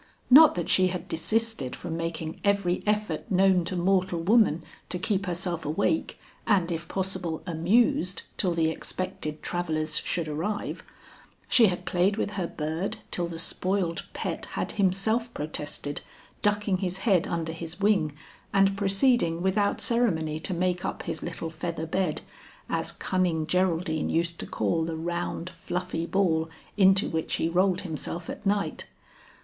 Not 0.31 0.55
that 0.55 0.67
she 0.67 0.87
had 0.87 1.07
desisted 1.07 1.75
from 1.75 1.95
making 1.95 2.41
every 2.43 2.81
effort 2.87 3.29
known 3.29 3.63
to 3.65 3.75
mortal 3.75 4.19
woman 4.19 4.63
to 4.89 4.97
keep 4.97 5.27
herself 5.27 5.63
awake 5.63 6.17
and 6.47 6.71
if 6.71 6.87
possible 6.87 7.43
amused 7.45 8.23
till 8.35 8.51
the 8.51 8.71
expected 8.71 9.43
travellers 9.43 9.97
should 9.99 10.27
arrive. 10.27 10.83
She 11.47 11.67
had 11.67 11.85
played 11.85 12.17
with 12.17 12.31
her 12.31 12.47
bird 12.47 12.97
till 13.11 13.27
the 13.27 13.37
spoiled 13.37 14.07
pet 14.11 14.47
had 14.57 14.71
himself 14.71 15.31
protested, 15.35 16.01
ducking 16.41 16.77
his 16.77 16.97
head 17.05 17.27
under 17.27 17.51
his 17.53 17.79
wing 17.79 18.13
and 18.51 18.75
proceeding 18.75 19.43
without 19.43 19.79
ceremony 19.81 20.39
to 20.39 20.53
make 20.55 20.83
up 20.83 21.03
his 21.03 21.21
little 21.21 21.51
feather 21.51 21.85
bed, 21.85 22.21
as 22.67 22.91
cunning 22.91 23.45
Geraldine 23.45 24.09
used 24.09 24.39
to 24.39 24.47
call 24.47 24.83
the 24.83 24.97
round, 24.97 25.51
fluffy 25.51 26.07
ball 26.07 26.49
into 26.75 27.07
which 27.07 27.35
he 27.35 27.47
rolled 27.47 27.81
himself 27.81 28.31
at 28.31 28.43
night. 28.47 28.87